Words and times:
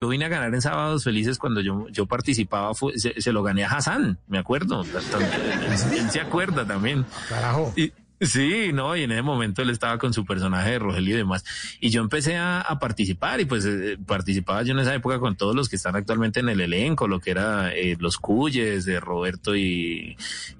yo 0.00 0.08
vine 0.08 0.26
a 0.26 0.28
ganar 0.28 0.54
en 0.54 0.62
Sábados 0.62 1.02
Felices 1.02 1.38
cuando 1.38 1.60
yo, 1.60 1.88
yo 1.88 2.06
participaba, 2.06 2.72
se, 2.94 3.32
lo 3.32 3.42
gané 3.42 3.64
a 3.64 3.68
Hassan, 3.68 4.18
me 4.28 4.38
acuerdo. 4.38 4.82
Él, 4.82 6.10
se 6.10 6.20
acuerda 6.20 6.64
también. 6.64 7.04
Carajo. 7.28 7.72
Sí, 8.20 8.72
no, 8.72 8.96
y 8.96 9.04
en 9.04 9.12
ese 9.12 9.22
momento 9.22 9.62
él 9.62 9.70
estaba 9.70 9.96
con 9.98 10.12
su 10.12 10.24
personaje 10.24 10.72
de 10.72 10.78
Rogelio 10.80 11.14
y 11.14 11.18
demás. 11.18 11.44
Y 11.78 11.90
yo 11.90 12.00
empecé 12.00 12.36
a, 12.36 12.64
participar 12.80 13.40
y 13.40 13.44
pues 13.44 13.64
eh, 13.64 13.96
participaba 14.04 14.62
yo 14.62 14.72
en 14.72 14.80
esa 14.80 14.94
época 14.94 15.20
con 15.20 15.36
todos 15.36 15.54
los 15.54 15.68
que 15.68 15.76
están 15.76 15.94
actualmente 15.94 16.40
en 16.40 16.48
el 16.48 16.60
elenco, 16.60 17.06
lo 17.06 17.20
que 17.20 17.30
era 17.30 17.72
eh, 17.72 17.96
los 17.98 18.18
Cuyes, 18.18 18.84
de 18.84 18.98
Roberto 18.98 19.54
y, 19.56 20.16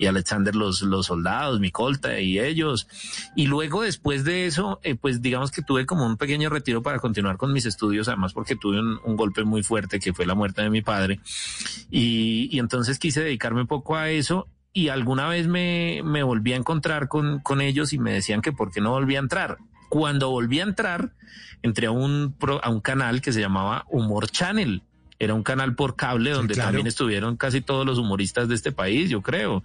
Alexander 0.06 0.54
los, 0.54 0.82
los 0.82 1.06
soldados, 1.06 1.58
Micolta 1.58 2.20
y 2.20 2.38
ellos. 2.38 2.86
Y 3.34 3.46
luego 3.46 3.82
después 3.82 4.24
de 4.24 4.46
eso, 4.46 4.80
eh, 4.84 4.94
pues 4.94 5.20
digamos 5.20 5.50
que 5.50 5.62
tuve 5.62 5.84
como 5.84 6.06
un 6.06 6.16
pequeño 6.16 6.50
retiro 6.50 6.82
para 6.82 7.00
continuar 7.00 7.38
con 7.38 7.52
mis 7.52 7.66
estudios, 7.66 8.08
además 8.08 8.32
porque 8.32 8.56
tuve 8.56 8.78
un, 8.78 9.00
un 9.04 9.16
golpe 9.16 9.42
muy 9.42 9.62
fuerte 9.64 9.98
que 9.98 10.14
fue 10.14 10.26
la 10.26 10.34
muerte 10.34 10.62
de 10.62 10.70
mi 10.70 10.82
padre. 10.82 11.20
Y, 11.90 12.48
y 12.52 12.58
entonces 12.60 12.98
quise 13.00 13.22
dedicarme 13.22 13.62
un 13.62 13.66
poco 13.66 13.96
a 13.96 14.10
eso 14.10 14.46
y 14.78 14.90
alguna 14.90 15.26
vez 15.26 15.48
me, 15.48 16.02
me 16.04 16.22
volví 16.22 16.52
a 16.52 16.56
encontrar 16.56 17.08
con, 17.08 17.40
con 17.40 17.60
ellos 17.60 17.92
y 17.92 17.98
me 17.98 18.12
decían 18.12 18.42
que 18.42 18.52
por 18.52 18.70
qué 18.70 18.80
no 18.80 18.92
volví 18.92 19.16
a 19.16 19.18
entrar. 19.18 19.58
Cuando 19.88 20.30
volví 20.30 20.60
a 20.60 20.62
entrar, 20.62 21.10
entré 21.64 21.88
a 21.88 21.90
un, 21.90 22.36
a 22.62 22.70
un 22.70 22.80
canal 22.80 23.20
que 23.20 23.32
se 23.32 23.40
llamaba 23.40 23.86
Humor 23.88 24.30
Channel. 24.30 24.84
Era 25.18 25.34
un 25.34 25.42
canal 25.42 25.74
por 25.74 25.96
cable 25.96 26.30
donde 26.30 26.54
también 26.54 26.86
estuvieron 26.86 27.36
casi 27.36 27.60
todos 27.60 27.84
los 27.84 27.98
humoristas 27.98 28.48
de 28.48 28.54
este 28.54 28.70
país, 28.70 29.10
yo 29.10 29.20
creo. 29.20 29.64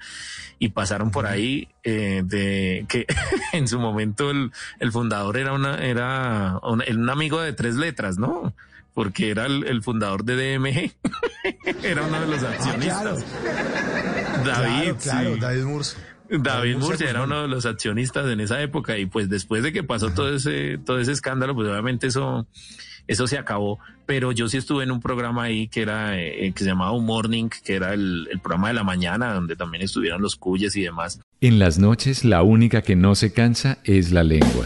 Y 0.57 0.70
pasaron 0.70 1.12
por 1.12 1.27
ahí 1.27 1.68
eh, 1.84 2.23
de 2.26 2.88
que 2.90 3.05
en 3.54 3.68
su 3.68 3.80
momento 3.80 4.32
el, 4.32 4.52
el 4.80 4.91
fundador 4.91 5.38
era 5.38 5.54
una, 5.54 5.76
era 5.76 6.59
un 6.63 7.07
amigo 7.07 7.40
de 7.40 7.54
tres 7.54 7.76
letras, 7.76 8.18
¿no? 8.18 8.52
porque 8.93 9.32
era 9.32 9.45
el, 9.45 9.82
fundador 9.84 10.23
de 10.23 10.57
DMG. 10.57 10.91
era 11.84 12.04
uno 12.04 12.21
de 12.21 12.27
los 12.27 12.43
ah, 12.43 12.49
accionistas. 12.49 13.26
David, 14.45 14.93
claro, 15.01 15.37
David 15.37 15.63
Murs. 15.63 15.98
David 16.29 16.77
Murcia 16.77 17.09
era 17.09 17.23
uno 17.23 17.43
de 17.43 17.48
los 17.48 17.65
accionistas 17.65 18.27
en 18.27 18.39
esa 18.39 18.62
época 18.62 18.98
y 18.98 19.05
pues 19.05 19.29
después 19.29 19.62
de 19.62 19.71
que 19.71 19.84
pasó 19.84 20.12
todo 20.12 20.34
ese 20.35 20.79
todo 20.84 20.99
ese 20.99 21.12
escándalo, 21.12 21.53
pues 21.53 21.67
obviamente 21.67 22.07
eso 22.07 22.48
eso 23.07 23.27
se 23.27 23.37
acabó, 23.37 23.79
pero 24.05 24.31
yo 24.31 24.48
sí 24.48 24.57
estuve 24.57 24.84
en 24.84 24.91
un 24.91 25.01
programa 25.01 25.43
ahí 25.43 25.67
que 25.67 25.81
era 25.81 26.17
eh, 26.20 26.51
que 26.55 26.63
se 26.63 26.70
llamaba 26.70 26.91
Un 26.91 27.05
Morning, 27.05 27.49
que 27.63 27.76
era 27.76 27.93
el, 27.93 28.27
el, 28.31 28.39
programa 28.39 28.70
de 28.70 28.73
la 28.76 28.84
mañana 28.84 29.34
donde 29.34 29.55
también 29.55 29.84
estuvieron 29.84 30.21
los 30.21 30.37
cuyes 30.37 30.76
y 30.76 30.81
demás. 30.81 31.20
En 31.41 31.59
las 31.59 31.77
noches 31.77 32.23
la 32.23 32.41
única 32.43 32.81
que 32.81 32.95
no 32.95 33.15
se 33.15 33.34
cansa 33.34 33.79
es 33.84 34.11
la 34.11 34.23
lengua. 34.23 34.65